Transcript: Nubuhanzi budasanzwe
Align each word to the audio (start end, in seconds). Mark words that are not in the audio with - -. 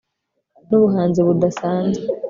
Nubuhanzi 0.67 1.19
budasanzwe 1.27 2.05